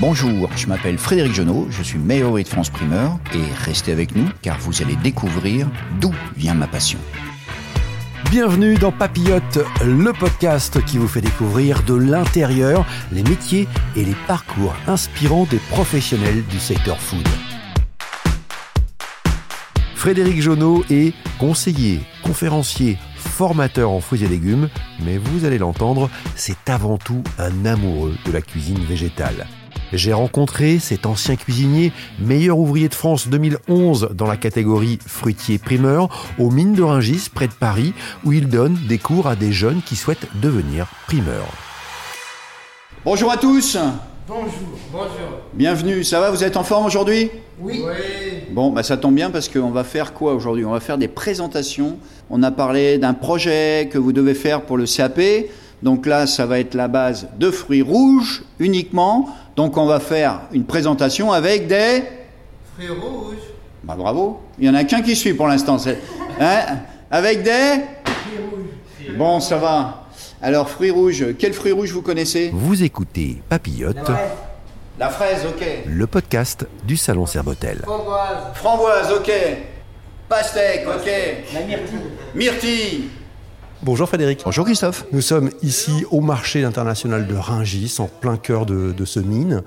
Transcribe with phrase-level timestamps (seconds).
[0.00, 4.28] Bonjour, je m'appelle Frédéric Genot, je suis meilleur de France primeur et restez avec nous
[4.42, 5.68] car vous allez découvrir
[6.00, 7.00] d'où vient ma passion.
[8.30, 13.66] Bienvenue dans Papillote, le podcast qui vous fait découvrir de l'intérieur les métiers
[13.96, 17.26] et les parcours inspirants des professionnels du secteur food.
[19.96, 24.68] Frédéric Jonot est conseiller, conférencier, formateur en fruits et légumes,
[25.04, 29.48] mais vous allez l'entendre, c'est avant tout un amoureux de la cuisine végétale.
[29.92, 36.08] J'ai rencontré cet ancien cuisinier, meilleur ouvrier de France 2011 dans la catégorie fruitier primeur,
[36.38, 37.94] aux mines de Ringis, près de Paris,
[38.24, 41.48] où il donne des cours à des jeunes qui souhaitent devenir primeurs.
[43.04, 43.78] Bonjour à tous
[44.26, 44.50] Bonjour,
[44.92, 45.40] bonjour.
[45.54, 47.30] Bienvenue, ça va, vous êtes en forme aujourd'hui?
[47.58, 47.82] Oui.
[48.50, 50.66] Bon, bah ça tombe bien parce qu'on va faire quoi aujourd'hui?
[50.66, 51.96] On va faire des présentations.
[52.28, 55.18] On a parlé d'un projet que vous devez faire pour le CAP.
[55.82, 59.34] Donc là, ça va être la base de fruits rouges uniquement.
[59.58, 62.04] Donc on va faire une présentation avec des...
[62.76, 63.42] Fruits rouges.
[63.82, 64.38] Bah bravo.
[64.56, 65.78] Il y en a qu'un qui suit pour l'instant.
[66.40, 66.60] Hein
[67.10, 67.50] avec des...
[68.04, 69.16] Fruits rouges.
[69.16, 70.04] Bon, ça va.
[70.40, 71.34] Alors, fruits rouges.
[71.40, 72.52] Quels fruits rouges vous connaissez?
[72.54, 73.96] Vous écoutez Papillote,
[74.96, 75.66] La fraise, ok.
[75.88, 77.80] le podcast du Salon Serbotel.
[77.82, 78.38] Framboise.
[78.54, 79.32] Framboise, ok.
[80.28, 81.10] Pastèque, ok.
[81.52, 81.98] La myrtille.
[82.36, 83.10] Myrtille.
[83.84, 84.40] Bonjour Frédéric.
[84.44, 85.06] Bonjour Christophe.
[85.12, 89.62] Nous sommes ici au marché international de Ringis, en plein cœur de, de ce mine.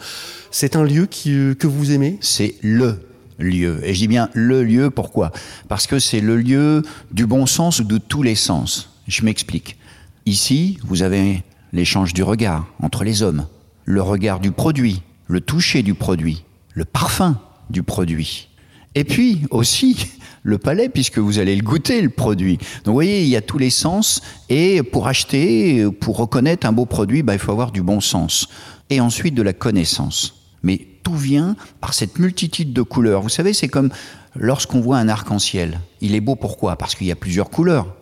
[0.51, 2.17] C'est un lieu qui, euh, que vous aimez?
[2.19, 2.99] C'est le
[3.39, 3.79] lieu.
[3.83, 5.31] Et je dis bien le lieu, pourquoi?
[5.69, 8.89] Parce que c'est le lieu du bon sens ou de tous les sens.
[9.07, 9.77] Je m'explique.
[10.25, 13.47] Ici, vous avez l'échange du regard entre les hommes,
[13.85, 17.39] le regard du produit, le toucher du produit, le parfum
[17.69, 18.49] du produit.
[18.93, 20.09] Et puis aussi
[20.43, 22.57] le palais, puisque vous allez le goûter, le produit.
[22.57, 24.21] Donc vous voyez, il y a tous les sens.
[24.49, 28.47] Et pour acheter, pour reconnaître un beau produit, bah, il faut avoir du bon sens.
[28.89, 30.35] Et ensuite de la connaissance.
[30.63, 33.21] Mais tout vient par cette multitude de couleurs.
[33.21, 33.89] Vous savez, c'est comme
[34.35, 35.79] lorsqu'on voit un arc-en-ciel.
[36.01, 36.75] Il est beau pourquoi?
[36.75, 37.95] Parce qu'il y a plusieurs couleurs.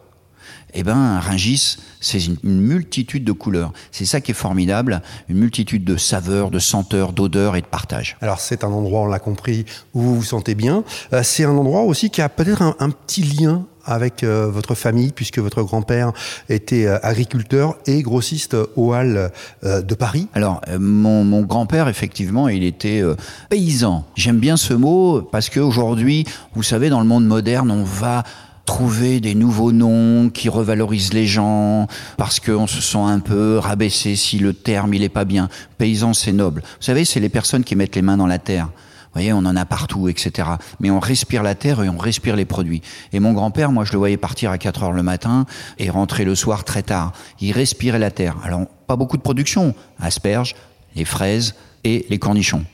[0.73, 3.73] Eh ben, un Ringis, c'est une, une multitude de couleurs.
[3.91, 8.17] C'est ça qui est formidable, une multitude de saveurs, de senteurs, d'odeurs et de partage.
[8.21, 10.83] Alors c'est un endroit, on l'a compris, où vous vous sentez bien.
[11.13, 14.75] Euh, c'est un endroit aussi qui a peut-être un, un petit lien avec euh, votre
[14.75, 16.11] famille, puisque votre grand-père
[16.47, 19.31] était euh, agriculteur et grossiste aux Halles
[19.63, 20.27] euh, de Paris.
[20.35, 23.15] Alors, euh, mon, mon grand-père, effectivement, il était euh,
[23.49, 24.05] paysan.
[24.15, 28.23] J'aime bien ce mot parce qu'aujourd'hui, vous savez, dans le monde moderne, on va
[28.65, 31.87] trouver des nouveaux noms qui revalorisent les gens
[32.17, 35.49] parce qu'on se sent un peu rabaissé si le terme il est pas bien.
[35.77, 36.61] Paysan, c'est noble.
[36.61, 38.65] Vous savez, c'est les personnes qui mettent les mains dans la terre.
[38.65, 40.47] Vous voyez, on en a partout, etc.
[40.79, 42.83] Mais on respire la terre et on respire les produits.
[43.11, 45.47] Et mon grand-père, moi, je le voyais partir à 4 heures le matin
[45.79, 47.13] et rentrer le soir très tard.
[47.41, 48.35] Il respirait la terre.
[48.43, 49.73] Alors, pas beaucoup de production.
[49.99, 50.53] Asperges,
[50.95, 52.65] les fraises et les cornichons.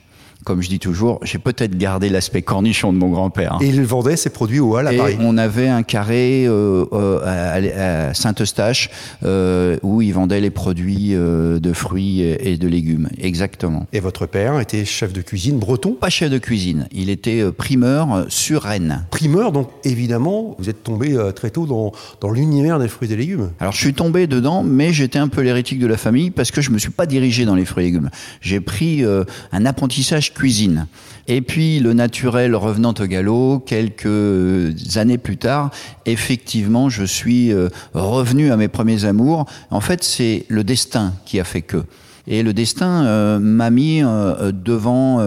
[0.46, 3.54] Comme je dis toujours, j'ai peut-être gardé l'aspect cornichon de mon grand-père.
[3.54, 3.60] hein.
[3.62, 5.18] Et il vendait ses produits aux Halles à Et Paris.
[5.20, 8.92] on avait un carré euh, euh, à, à Saint-Eustache
[9.24, 13.10] euh, où ils vendaient les produits de fruits et de légumes.
[13.20, 13.88] Exactement.
[13.92, 15.94] Et votre père était chef de cuisine breton?
[16.00, 19.06] Pas chef de cuisine, il était primeur sur Rennes.
[19.10, 21.92] Primeur, donc évidemment, vous êtes tombé très tôt dans,
[22.22, 23.50] dans l'univers des fruits et légumes.
[23.60, 26.62] Alors je suis tombé dedans, mais j'étais un peu l'hérétique de la famille parce que
[26.62, 28.12] je me suis pas dirigé dans les fruits et légumes.
[28.42, 29.04] J'ai pris
[29.52, 30.86] un apprentissage cuisine.
[31.28, 35.72] Et puis le naturel revenant au galop, quelques euh, années plus tard,
[36.06, 39.46] effectivement, je suis euh, revenu à mes premiers amours.
[39.72, 41.84] En fait, c'est le destin qui a fait que.
[42.28, 45.20] Et le destin euh, m'a mis devant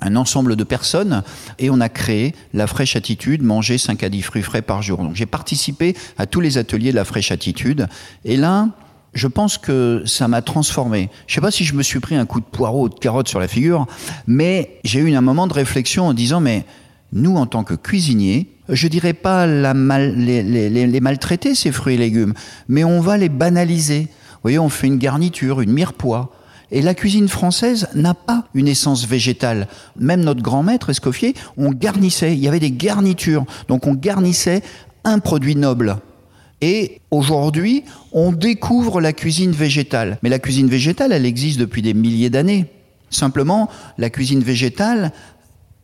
[0.00, 1.22] un ensemble de personnes
[1.58, 4.98] et on a créé la fraîche attitude, manger 5 à 10 fruits frais par jour.
[4.98, 7.88] Donc j'ai participé à tous les ateliers de la fraîche attitude.
[8.24, 8.68] Et là,
[9.14, 11.10] je pense que ça m'a transformé.
[11.26, 13.28] Je sais pas si je me suis pris un coup de poireau ou de carotte
[13.28, 13.86] sur la figure,
[14.26, 16.64] mais j'ai eu un moment de réflexion en disant, mais
[17.12, 20.42] nous, en tant que cuisiniers, je dirais pas les-
[20.86, 22.34] les maltraiter, ces fruits et légumes,
[22.68, 24.02] mais on va les banaliser.
[24.02, 26.32] Vous voyez, on fait une garniture, une mirepoix.
[26.70, 29.66] Et la cuisine française n'a pas une essence végétale.
[29.98, 33.44] Même notre grand maître Escoffier, on garnissait, il y avait des garnitures.
[33.66, 34.62] Donc on garnissait
[35.02, 35.96] un produit noble.
[36.60, 40.18] Et aujourd'hui, on découvre la cuisine végétale.
[40.22, 42.66] Mais la cuisine végétale, elle existe depuis des milliers d'années.
[43.08, 43.68] Simplement,
[43.98, 45.12] la cuisine végétale,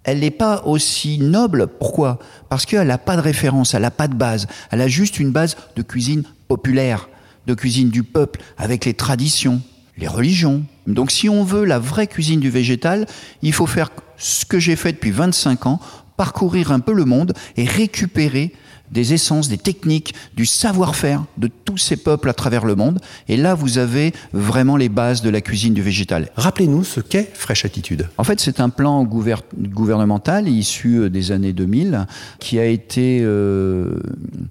[0.05, 1.67] elle n'est pas aussi noble.
[1.67, 2.19] Pourquoi?
[2.49, 4.47] Parce qu'elle n'a pas de référence, elle n'a pas de base.
[4.71, 7.09] Elle a juste une base de cuisine populaire,
[7.47, 9.61] de cuisine du peuple, avec les traditions,
[9.99, 10.63] les religions.
[10.87, 13.07] Donc si on veut la vraie cuisine du végétal,
[13.43, 15.81] il faut faire ce que j'ai fait depuis 25 ans,
[16.17, 18.53] parcourir un peu le monde et récupérer
[18.93, 23.01] des essences, des techniques, du savoir-faire de tous ces peuples à travers le monde.
[23.29, 26.31] Et là, vous avez vraiment les bases de la cuisine du végétal.
[26.37, 28.09] Rappelez-nous ce qu'est Fresh Attitude.
[28.19, 32.07] En fait, c'est un plan gouver- gouvernemental issu euh, des années 2000
[32.39, 33.99] qui a été euh,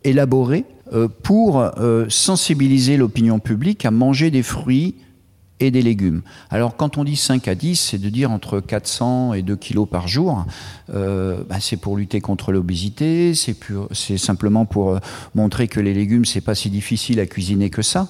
[0.03, 4.95] élaboré euh, pour euh, sensibiliser l'opinion publique à manger des fruits
[5.59, 6.21] et des légumes.
[6.49, 9.87] Alors quand on dit 5 à 10, c'est de dire entre 400 et 2 kilos
[9.89, 10.45] par jour.
[10.93, 14.99] Euh, bah, c'est pour lutter contre l'obésité, c'est simplement pour euh,
[15.33, 18.09] montrer que les légumes, c'est pas si difficile à cuisiner que ça.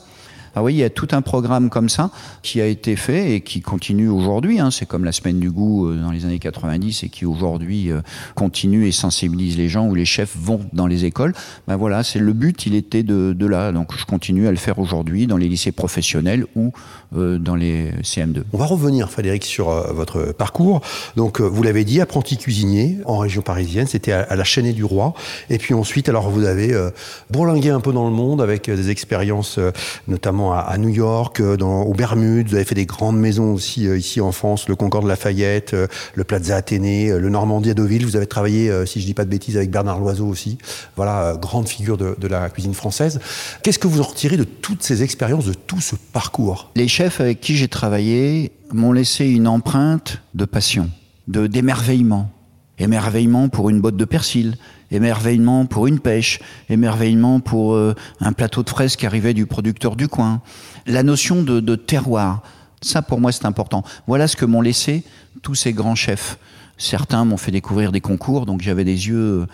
[0.57, 2.11] Ah oui, il y a tout un programme comme ça
[2.41, 4.61] qui a été fait et qui continue aujourd'hui.
[4.61, 4.71] hein.
[4.71, 7.99] C'est comme la semaine du goût euh, dans les années 90 et qui aujourd'hui euh,
[8.35, 11.33] continue et sensibilise les gens où les chefs vont dans les écoles.
[11.67, 13.73] Ben voilà, c'est le but, il était de, de là.
[13.73, 16.69] Donc je continue à le faire aujourd'hui dans les lycées professionnels euh,
[17.11, 18.43] dans les CM2.
[18.53, 20.81] On va revenir, Frédéric, sur euh, votre parcours.
[21.15, 24.73] Donc, euh, vous l'avez dit, apprenti cuisinier en région parisienne, c'était à, à la Chaînée
[24.73, 25.13] du Roi.
[25.49, 26.89] Et puis ensuite, alors vous avez euh,
[27.29, 29.71] bourlingué un peu dans le monde avec euh, des expériences, euh,
[30.07, 32.49] notamment à, à New York, euh, dans, aux Bermudes.
[32.49, 35.87] Vous avez fait des grandes maisons aussi euh, ici en France, le Concorde Lafayette, euh,
[36.15, 38.05] le Plaza Athénée, euh, le Normandie à Deauville.
[38.05, 40.57] Vous avez travaillé, euh, si je dis pas de bêtises, avec Bernard Loiseau aussi.
[40.95, 43.19] Voilà, euh, grande figure de, de la cuisine française.
[43.63, 46.71] Qu'est-ce que vous en retirez de toutes ces expériences, de tout ce parcours?
[46.75, 50.89] Les chefs avec qui j'ai travaillé m'ont laissé une empreinte de passion,
[51.27, 52.31] de d'émerveillement.
[52.79, 54.55] Émerveillement pour une botte de persil,
[54.91, 56.39] émerveillement pour une pêche,
[56.69, 60.41] émerveillement pour euh, un plateau de fraises qui arrivait du producteur du coin.
[60.87, 62.43] La notion de, terroir,
[62.79, 63.83] ça pour moi c'est important.
[64.07, 65.03] Voilà ce que m'ont laissé
[65.41, 66.37] tous ces grands chefs.
[66.77, 69.47] Certains m'ont fait découvrir des concours, donc j'avais des yeux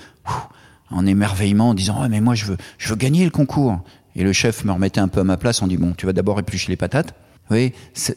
[0.91, 3.79] en émerveillement en disant ah mais moi je veux gagner le concours.
[4.15, 6.13] Et le chef me remettait un peu à ma place en dit bon tu vas
[6.13, 7.15] d'abord éplucher les patates.
[7.49, 8.13] Vous voyez, ce,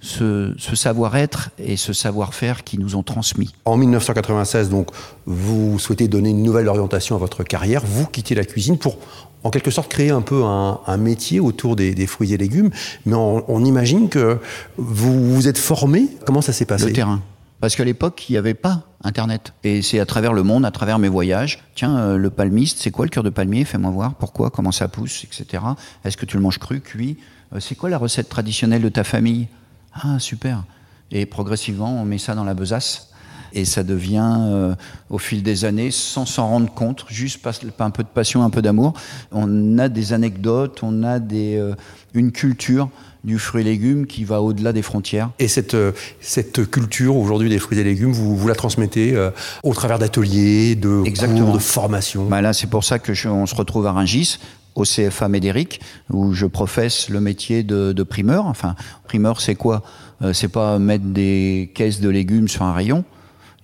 [0.00, 3.52] ce, ce savoir-être et ce savoir-faire qui nous ont transmis.
[3.64, 4.90] En 1996, donc,
[5.26, 7.82] vous souhaitez donner une nouvelle orientation à votre carrière.
[7.84, 8.98] Vous quittez la cuisine pour,
[9.42, 12.70] en quelque sorte, créer un peu un, un métier autour des, des, fruits et légumes.
[13.06, 14.38] Mais on, on, imagine que
[14.76, 16.06] vous vous êtes formé.
[16.24, 16.86] Comment ça s'est passé?
[16.86, 17.22] Le terrain.
[17.60, 19.52] Parce qu'à l'époque, il n'y avait pas Internet.
[19.64, 21.60] Et c'est à travers le monde, à travers mes voyages.
[21.74, 23.64] Tiens, euh, le palmiste, c'est quoi le cœur de palmier?
[23.64, 24.14] Fais-moi voir.
[24.14, 25.62] Pourquoi Comment ça pousse Etc.
[26.04, 27.16] Est-ce que tu le manges cru, cuit?
[27.60, 29.48] C'est quoi la recette traditionnelle de ta famille?
[29.94, 30.64] Ah, super.
[31.10, 33.10] Et progressivement, on met ça dans la besace.
[33.52, 34.74] Et ça devient, euh,
[35.08, 38.50] au fil des années, sans s'en rendre compte, juste pas, un peu de passion, un
[38.50, 38.92] peu d'amour.
[39.32, 41.74] On a des anecdotes, on a des, euh,
[42.12, 42.90] une culture
[43.24, 45.30] du fruit et légumes qui va au-delà des frontières.
[45.38, 49.30] Et cette, euh, cette culture aujourd'hui des fruits et légumes, vous, vous la transmettez euh,
[49.62, 51.46] au travers d'ateliers, de Exactement.
[51.46, 52.26] cours, de formations?
[52.26, 54.38] Bah Là, c'est pour ça que je, on se retrouve à Rungis,
[54.76, 55.80] au CFA Médéric,
[56.10, 58.46] où je professe le métier de, primeur.
[58.46, 59.82] Enfin, primeur, c'est quoi?
[60.22, 63.04] Euh, C'est pas mettre des caisses de légumes sur un rayon.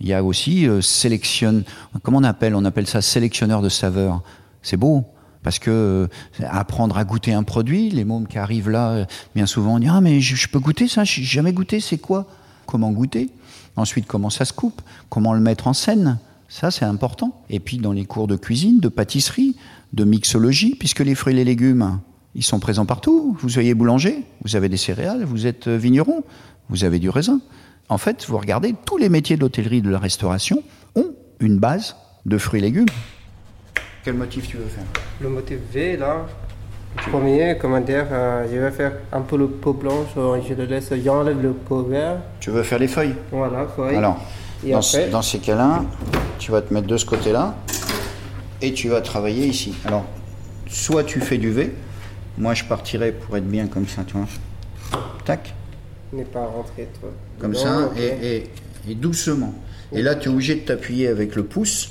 [0.01, 1.63] Il y a aussi euh, sélectionne.
[2.03, 2.57] Comment on appelle?
[2.57, 4.23] On appelle ça sélectionneur de saveurs.
[4.63, 5.05] C'est beau
[5.45, 6.07] parce que euh,
[6.49, 10.01] apprendre à goûter un produit, les mômes qui arrivent là, bien souvent on dit ah
[10.01, 12.27] mais je, je peux goûter ça, j'ai jamais goûté, c'est quoi?
[12.65, 13.29] Comment goûter?
[13.75, 14.81] Ensuite comment ça se coupe?
[15.09, 16.19] Comment le mettre en scène?
[16.53, 17.43] Ça c'est important.
[17.49, 19.57] Et puis dans les cours de cuisine, de pâtisserie,
[19.95, 21.99] de mixologie, puisque les fruits et les légumes,
[22.35, 23.35] ils sont présents partout.
[23.41, 26.25] Vous soyez boulanger, vous avez des céréales, vous êtes vigneron,
[26.69, 27.41] vous avez du raisin.
[27.89, 30.63] En fait, vous regardez, tous les métiers de l'hôtellerie et de la restauration
[30.95, 31.97] ont une base
[32.27, 32.87] de fruits et légumes.
[34.05, 34.85] Quel motif tu veux faire?
[35.23, 36.27] Le motif V, là,
[37.11, 40.93] premier, comment dire, euh, je vais faire un peu le pot blanc, je le laisse,
[41.03, 42.19] j'enlève le pot vert.
[42.41, 43.15] Tu veux faire les feuilles?
[43.31, 43.97] Voilà, feuilles.
[43.97, 44.21] Alors,
[44.65, 45.85] Et dans, après- ce- dans ces cas-là,
[46.39, 47.55] tu vas te mettre de ce côté-là
[48.61, 49.75] et tu vas travailler ici.
[49.85, 50.05] Alors,
[50.69, 51.75] soit tu fais du V,
[52.39, 54.27] moi je partirais pour être bien comme ça, tu vois.
[55.25, 55.55] Tac,
[56.13, 57.11] n'est pas rentré trop.
[57.39, 57.99] comme ça, ok.
[57.99, 58.51] et, et-
[58.91, 59.55] et doucement.
[59.93, 61.91] Et là, tu es obligé de t'appuyer avec le pouce,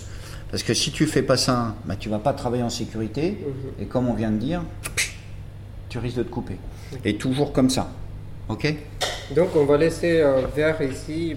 [0.50, 3.84] parce que si tu fais pas ça, bah, tu vas pas travailler en sécurité, Mhm.
[3.84, 4.62] et comme on vient de dire,
[5.90, 6.58] tu risques de te couper.
[7.06, 7.90] Et toujours comme ça,
[8.50, 8.76] ok?
[9.36, 11.36] Donc on va laisser un verre ici.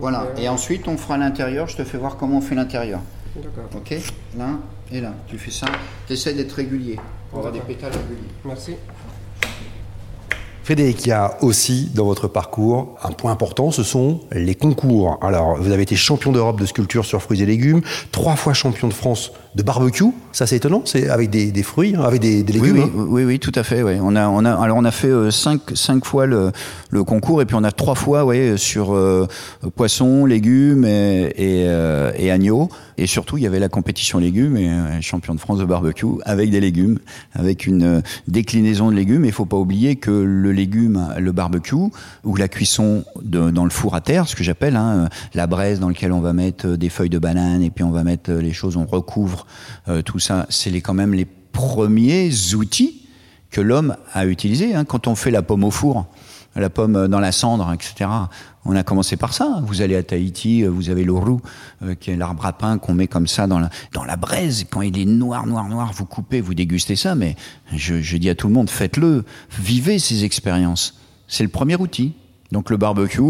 [0.00, 0.44] Voilà, verre.
[0.44, 3.00] et ensuite on fera l'intérieur, je te fais voir comment on fait l'intérieur.
[3.36, 3.68] D'accord.
[3.76, 3.96] Ok
[4.36, 4.46] Là
[4.92, 5.12] et là.
[5.28, 5.66] Tu fais ça.
[6.06, 6.98] Tu essaies d'être régulier.
[7.32, 8.28] On aura des pétales réguliers.
[8.44, 8.74] Merci.
[10.68, 15.18] Frédéric, il y a aussi dans votre parcours un point important, ce sont les concours.
[15.22, 17.80] Alors, vous avez été champion d'Europe de sculpture sur fruits et légumes,
[18.12, 20.04] trois fois champion de France de barbecue.
[20.30, 20.82] Ça, c'est étonnant.
[20.84, 22.76] C'est avec des, fruits, hein, avec des, légumes.
[22.76, 23.06] Oui, hein.
[23.08, 23.82] oui, oui, tout à fait.
[23.82, 26.52] On a, on a, alors on a fait euh, cinq, cinq fois le,
[27.04, 29.26] concours et puis on a trois fois, ouais, sur euh,
[29.74, 32.68] poisson, légumes et, et, euh, et, agneau.
[32.98, 36.50] Et surtout, il y avait la compétition légumes et champion de France de barbecue avec
[36.50, 36.98] des légumes,
[37.32, 39.24] avec une déclinaison de légumes.
[39.24, 41.76] Il faut pas oublier que le légume, le barbecue
[42.24, 45.78] ou la cuisson de, dans le four à terre, ce que j'appelle hein, la braise
[45.78, 48.52] dans laquelle on va mettre des feuilles de banane et puis on va mettre les
[48.52, 49.46] choses, on recouvre
[49.88, 53.02] euh, tout ça, c'est quand même les premiers outils
[53.50, 54.74] que l'homme a utilisés.
[54.74, 54.84] Hein.
[54.84, 56.06] Quand on fait la pomme au four,
[56.54, 58.10] la pomme dans la cendre, etc.
[58.64, 59.62] On a commencé par ça.
[59.64, 61.40] Vous allez à Tahiti, euh, vous avez l'ourou,
[61.82, 64.66] euh, qui est l'arbre à pain qu'on met comme ça dans la, dans la braise.
[64.70, 67.14] Quand il est noir, noir, noir, vous coupez, vous dégustez ça.
[67.14, 67.36] Mais
[67.74, 69.24] je dis à tout le monde, faites-le,
[69.58, 70.98] vivez ces expériences.
[71.28, 72.14] C'est le premier outil.
[72.50, 73.22] Donc le barbecue,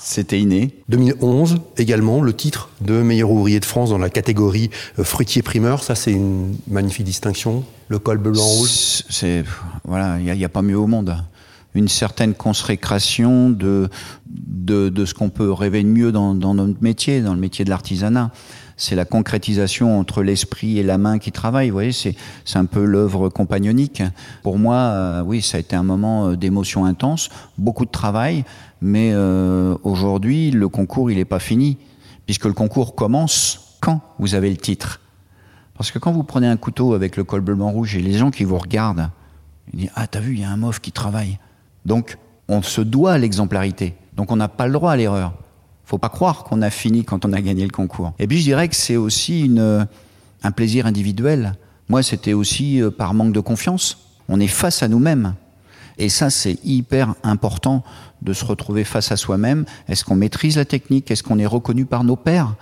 [0.00, 0.76] c'était inné.
[0.88, 5.82] 2011 également, le titre de meilleur ouvrier de France dans la catégorie euh, fruitier primeur.
[5.82, 7.64] Ça, c'est une magnifique distinction.
[7.88, 9.04] Le col blanc rouge.
[9.08, 9.44] C'est
[9.84, 11.16] voilà, il n'y a, pas mieux au monde.
[11.74, 13.88] Une certaine consécration de
[14.26, 17.64] de, de ce qu'on peut rêver de mieux dans, dans notre métier, dans le métier
[17.64, 18.30] de l'artisanat
[18.76, 21.70] c'est la concrétisation entre l'esprit et la main qui travaillent.
[21.70, 22.16] Vous voyez, c'est,
[22.54, 24.02] un peu l'œuvre compagnonique.
[24.42, 28.44] Pour moi, euh, oui, ça a été un moment euh, d'émotion intense, beaucoup de travail,
[28.80, 31.78] mais euh, aujourd'hui, le concours, il n'est pas fini,
[32.26, 35.00] puisque le concours commence quand vous avez le titre.
[35.76, 38.30] Parce que quand vous prenez un couteau avec le col blanc rouge et les gens
[38.30, 39.10] qui vous regardent,
[39.72, 41.38] ils disent Ah, t'as vu, il y a un mof qui travaille.
[41.86, 43.94] Donc, on se doit à l'exemplarité.
[44.14, 45.32] Donc, on n'a pas le droit à l'erreur
[45.84, 48.12] faut pas croire qu'on a fini quand on a gagné le concours.
[48.18, 49.86] Et puis je dirais que c'est aussi une,
[50.42, 51.54] un plaisir individuel.
[51.88, 53.98] Moi, c'était aussi euh, par manque de confiance.
[54.28, 55.34] On est face à nous-mêmes.
[55.98, 57.84] Et ça, c'est hyper important
[58.22, 59.64] de se retrouver face à soi-même.
[59.88, 61.10] Est-ce qu'on maîtrise la technique?
[61.10, 62.54] Est-ce qu'on est reconnu par nos pairs?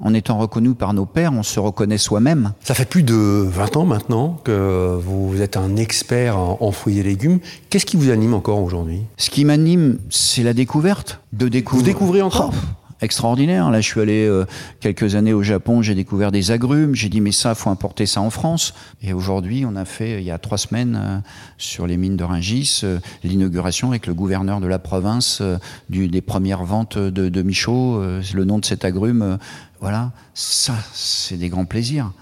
[0.00, 2.52] En étant reconnu par nos pères, on se reconnaît soi-même.
[2.62, 7.02] Ça fait plus de 20 ans maintenant que vous êtes un expert en fruits et
[7.02, 7.38] légumes.
[7.70, 9.02] Qu'est-ce qui vous anime encore aujourd'hui?
[9.16, 11.20] Ce qui m'anime, c'est la découverte.
[11.32, 11.84] De découvrir.
[11.84, 12.52] Vous découvrez encore?
[12.54, 13.70] Oh, extraordinaire.
[13.70, 14.44] Là, je suis allé euh,
[14.80, 16.94] quelques années au Japon, j'ai découvert des agrumes.
[16.94, 18.74] J'ai dit, mais ça, faut importer ça en France.
[19.02, 21.18] Et aujourd'hui, on a fait, il y a trois semaines, euh,
[21.58, 25.42] sur les mines de Ringis, euh, l'inauguration avec le gouverneur de la province
[25.88, 28.02] des premières ventes de, de Michaud.
[28.02, 29.38] le nom de cet agrume,
[29.80, 30.12] voilà.
[30.34, 32.12] Ça, c'est des grands plaisirs.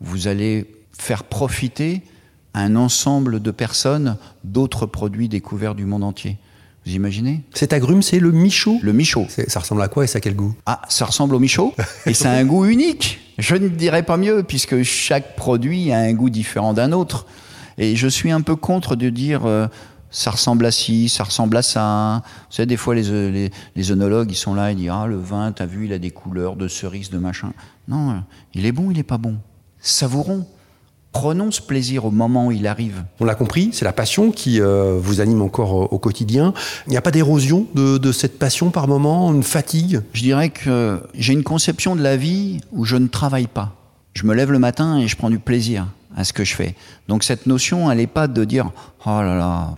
[0.00, 2.02] Vous allez faire profiter
[2.54, 6.38] un ensemble de personnes d'autres produits découverts du monde entier.
[6.88, 9.26] Vous imaginez Cet agrume, c'est le michaud Le michaud.
[9.48, 10.54] Ça ressemble à quoi et ça a quel goût?
[10.64, 11.74] Ah, ça ressemble au michaud
[12.06, 13.20] et ça a un goût unique.
[13.36, 17.26] Je ne dirais pas mieux, puisque chaque produit a un goût différent d'un autre.
[17.76, 19.66] Et je suis un peu contre de dire euh,
[20.10, 22.22] ça ressemble à ci, ça ressemble à ça.
[22.48, 25.18] Vous savez, des fois, les, les, les œnologues, ils sont là, ils disent Ah, le
[25.18, 27.52] vin, t'as vu, il a des couleurs de cerise, de machin.
[27.86, 28.22] Non,
[28.54, 29.36] il est bon, il est pas bon.
[29.78, 30.46] Savourons
[31.12, 33.04] prenons ce plaisir au moment où il arrive.
[33.20, 36.52] On l'a compris, c'est la passion qui euh, vous anime encore euh, au quotidien.
[36.86, 40.00] Il n'y a pas d'érosion de, cette passion par moment, une fatigue?
[40.12, 43.74] Je dirais que j'ai une conception de la vie où je ne travaille pas.
[44.14, 45.86] Je me lève le matin et je prends du plaisir
[46.16, 46.74] à ce que je fais.
[47.08, 48.70] Donc cette notion, elle n'est pas de dire
[49.06, 49.74] oh là là,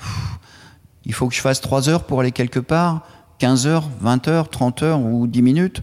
[1.05, 3.07] il faut que je fasse 3 heures pour aller quelque part,
[3.39, 5.83] 15 heures, 20 heures, 30 heures ou 10 minutes.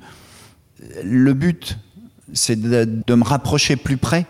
[1.04, 1.77] Le but,
[2.34, 4.25] c'est de me rapprocher plus près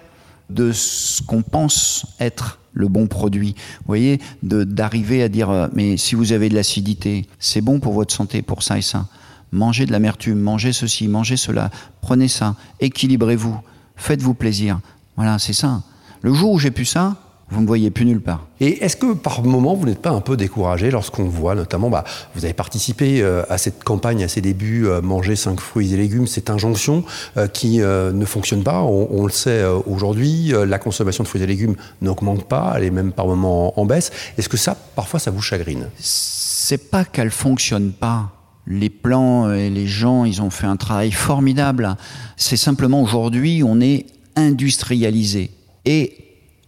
[0.50, 3.56] de ce qu'on pense être le bon produit.
[3.80, 7.94] Vous voyez, d'arriver à dire, euh, mais si vous avez de l'acidité, c'est bon pour
[7.94, 9.08] votre santé, pour ça et ça.
[9.52, 13.58] Mangez de l'amertume, mangez ceci, mangez cela, prenez ça, équilibrez-vous,
[13.96, 14.80] faites-vous plaisir.
[15.16, 15.82] Voilà, c'est ça.
[16.22, 17.16] Le jour où j'ai pu ça,
[17.50, 18.46] vous ne voyez plus nulle part.
[18.60, 22.04] Et est-ce que par moment, vous n'êtes pas un peu découragé lorsqu'on voit notamment, bah,
[22.36, 25.98] vous avez participé euh, à cette campagne à ses débuts, euh, manger 5 fruits et
[25.98, 27.06] légumes, cette injonction
[27.38, 28.82] euh, qui ne fonctionne pas.
[28.82, 33.12] On, le sait aujourd'hui, la consommation de fruits et légumes n'augmente pas, elle est même
[33.12, 34.12] par moments en, baisse.
[34.38, 35.88] Est-ce que ça, parfois, ça vous chagrine?
[36.00, 38.32] C'est pas qu'elle fonctionne pas
[38.68, 41.96] les plans et les gens, ils ont fait un travail formidable.
[42.36, 45.52] C'est simplement aujourd'hui, on est industrialisé.
[45.86, 46.27] Et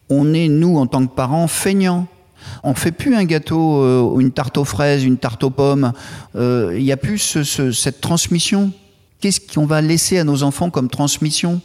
[0.09, 2.07] on est, nous, en tant que parents, feignants.
[2.63, 5.93] On fait plus un gâteau, euh, une tarte aux fraises, une tarte aux pommes.
[6.35, 7.17] Euh, il n'y a plus
[7.71, 8.71] cette transmission.
[9.19, 11.61] Qu'est-ce qu'on va laisser à nos enfants comme transmission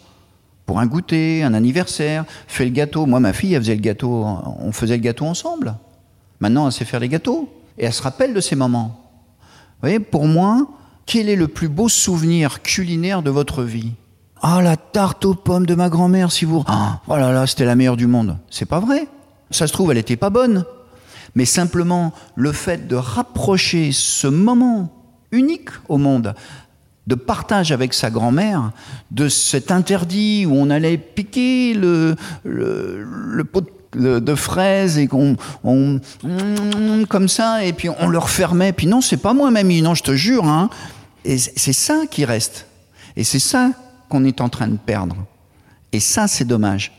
[0.67, 3.07] Pour un goûter, un anniversaire, fait le gâteau?
[3.07, 4.27] Moi, ma fille, elle faisait le gâteau,
[4.61, 5.75] on faisait le gâteau ensemble.
[6.41, 7.49] Maintenant, elle sait faire les gâteaux.
[7.79, 9.01] Et elle se rappelle de ces moments.
[9.39, 10.67] Vous voyez, pour moi,
[11.07, 13.93] quel est le plus beau souvenir culinaire de votre vie?
[14.47, 16.63] Ah, la tarte aux pommes de ma grand-mère, si vous.
[16.67, 18.37] Ah, oh là là, c'était la meilleure du monde.
[18.51, 19.09] C'est pas vrai.
[19.51, 20.65] Ça se trouve, elle était pas bonne.
[21.35, 24.93] Mais simplement, le fait de rapprocher ce moment
[25.33, 26.35] unique au monde
[27.07, 28.73] de partage avec sa grand-mère,
[29.11, 36.01] de cet interdit où on allait piquer le, le, pot de, fraises et qu'on on,
[37.09, 40.03] comme ça et puis on le refermait puis non c'est pas moi mamie non je
[40.03, 40.69] te jure hein
[41.25, 42.67] et c'est ça qui reste
[43.17, 43.71] et c'est ça
[44.15, 45.17] qu'on est en train de perdre
[45.93, 46.93] et ça c'est dommage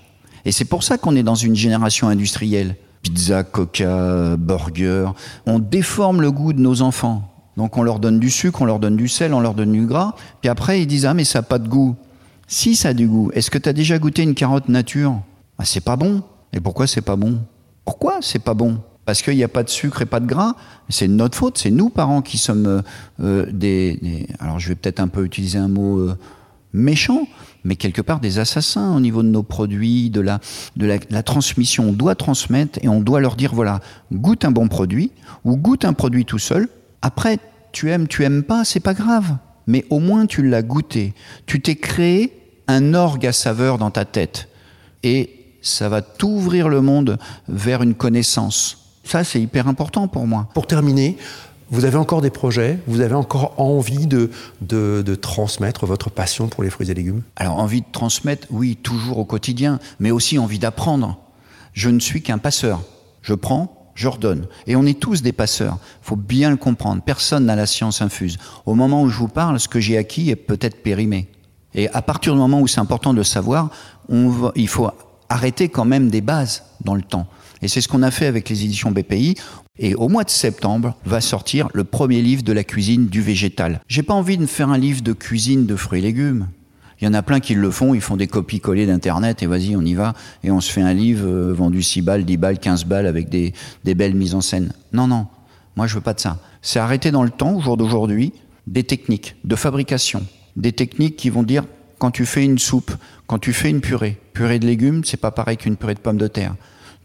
[0.43, 5.11] et c'est pour ça qu'on est dans une génération industrielle pizza coca burger
[5.45, 8.79] on déforme le goût de nos enfants donc on leur donne du sucre, on leur
[8.79, 10.15] donne du sel, on leur donne du gras.
[10.41, 11.95] Puis après, ils disent Ah, mais ça n'a pas de goût.
[12.47, 15.21] Si ça a du goût, est-ce que tu as déjà goûté une carotte nature?
[15.57, 16.21] Ah, C'est pas bon.
[16.53, 17.39] Et pourquoi c'est pas bon?
[17.85, 18.79] Pourquoi c'est pas bon?
[19.05, 20.55] Parce qu'il n'y a pas de sucre et pas de gras.
[20.89, 21.57] C'est notre faute.
[21.57, 22.81] C'est nous, parents, qui sommes euh,
[23.21, 26.17] euh, des, Alors je vais peut-être un peu utiliser un mot euh,
[26.75, 27.27] méchant,
[27.63, 30.39] mais quelque part des assassins au niveau de nos produits, de la,
[30.75, 31.89] de la, transmission.
[31.89, 33.79] On doit transmettre et on doit leur dire voilà,
[34.13, 35.11] goûte un bon produit
[35.43, 36.67] ou goûte un produit tout seul
[37.05, 37.37] après,
[37.71, 39.37] tu aimes, tu aimes pas, c'est pas grave.
[39.67, 41.13] Mais au moins tu l'as goûté.
[41.45, 42.33] Tu t'es créé
[42.67, 44.49] un orgue à saveur dans ta tête.
[45.03, 49.01] Et ça va t'ouvrir le monde vers une connaissance.
[49.03, 50.49] Ça, c'est hyper important pour moi.
[50.55, 51.15] Pour terminer,
[51.71, 52.79] vous avez encore des projets?
[52.87, 54.29] Vous avez encore envie de,
[54.61, 57.23] de, transmettre votre passion pour les fruits et légumes?
[57.35, 61.17] Alors, envie de transmettre, oui, toujours au quotidien, mais aussi envie d'apprendre.
[61.73, 62.81] Je ne suis qu'un passeur.
[63.21, 64.47] Je prends, j'ordonne.
[64.67, 65.79] Et on est tous des passeurs.
[66.01, 67.01] faut bien le comprendre.
[67.03, 68.37] Personne n'a la science infuse.
[68.65, 71.27] Au moment où je vous parle, ce que j'ai acquis est peut-être périmé.
[71.73, 73.69] Et à partir du moment où c'est important de le savoir,
[74.09, 74.89] il faut
[75.29, 77.27] arrêter quand même des bases dans le temps.
[77.61, 79.35] Et c'est ce qu'on a fait avec les éditions BPI.
[79.77, 83.81] Et au mois de septembre va sortir le premier livre de la cuisine du végétal.
[83.87, 86.47] J'ai pas envie de faire un livre de cuisine de fruits et légumes.
[87.01, 89.47] Il y en a plein qui le font, ils font des copies collées d'internet et
[89.47, 92.37] vas-y, on y va et on se fait un livre euh, vendu 6 balles, 10
[92.37, 94.71] balles, 15 balles avec des, des belles mises en scène.
[94.93, 95.27] Non, non,
[95.75, 96.39] moi je veux pas de ça.
[96.61, 98.31] C'est arrêter dans le temps, au jour d'aujourd'hui,
[98.65, 101.65] des techniques de fabrication, des techniques qui vont dire
[101.99, 102.91] quand tu fais une soupe,
[103.27, 106.17] quand tu fais une purée, purée de légumes, c'est pas pareil qu'une purée de pommes
[106.17, 106.55] de terre.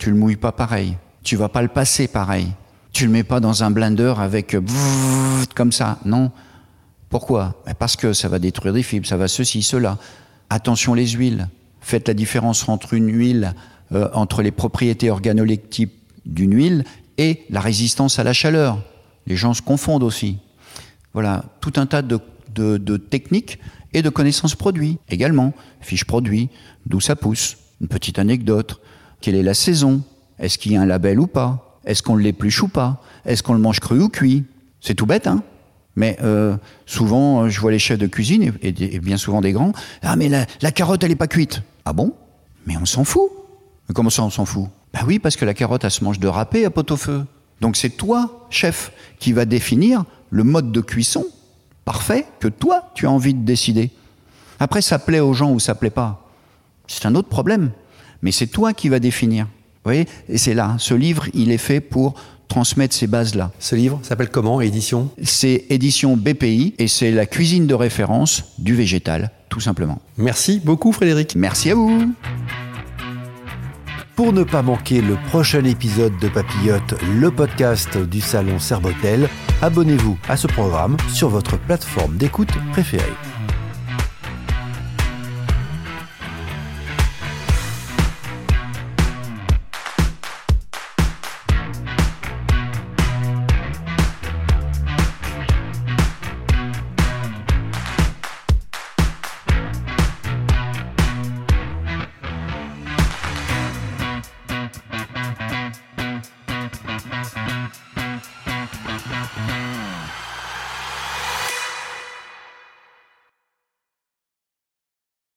[0.00, 2.48] Tu le mouilles pas pareil, tu vas pas le passer pareil.
[2.90, 4.56] Tu le mets pas dans un blender avec
[5.54, 6.32] comme ça, non.
[7.10, 7.60] Pourquoi?
[7.66, 9.98] Ben, Parce que ça va détruire des fibres, ça va ceci, cela.
[10.48, 11.48] Attention les huiles.
[11.82, 13.54] Faites la différence entre une huile,
[13.92, 15.92] euh, entre les propriétés organoleptiques
[16.24, 16.84] d'une huile
[17.18, 18.82] et la résistance à la chaleur.
[19.26, 20.38] Les gens se confondent aussi.
[21.12, 23.58] Voilà, tout un tas de, techniques
[23.92, 25.52] et de connaissances produits également.
[25.82, 26.48] Fiche produit,
[26.86, 27.58] d'où ça pousse.
[27.82, 28.80] Une petite anecdote.
[29.20, 30.02] Quelle est la saison?
[30.38, 31.78] Est-ce qu'il y a un label ou pas?
[31.84, 33.02] Est-ce qu'on l'épluche ou pas?
[33.24, 34.44] Est-ce qu'on le mange cru ou cuit?
[34.80, 35.42] C'est tout bête, hein?
[35.96, 40.16] Mais euh, souvent, je vois les chefs de cuisine, et, bien souvent des grands, ah
[40.16, 41.62] mais la, carotte, elle n'est pas cuite.
[41.84, 42.14] Ah bon?
[42.66, 43.30] Mais on s'en fout.
[43.88, 44.66] Mais comment ça, on s'en fout?
[44.94, 47.24] Bah oui, parce que la carotte, elle se mange de râpé à pot-au-feu.
[47.60, 51.26] Donc c'est toi, chef, qui va définir le mode de cuisson
[51.84, 53.90] parfait que toi, tu as envie de décider.
[54.60, 56.28] Après, ça plaît aux gens ou ça plaît pas.
[56.86, 57.72] C'est un autre problème.
[58.22, 59.44] Mais c'est toi qui vas définir.
[59.46, 60.06] Vous voyez?
[60.28, 62.14] Et c'est là, ce livre, il est fait pour
[62.48, 63.52] transmettre ces bases-là.
[63.58, 65.10] Ce livre s'appelle comment, édition?
[65.22, 70.00] C'est édition BPI et c'est la cuisine de référence du végétal, tout simplement.
[70.18, 71.36] Merci beaucoup Frédéric.
[71.36, 72.12] Merci à vous.
[74.16, 79.30] Pour ne pas manquer le prochain épisode de Papillote, le podcast du salon Serbotel,
[79.62, 83.14] abonnez-vous à ce programme sur votre plateforme d'écoute préférée.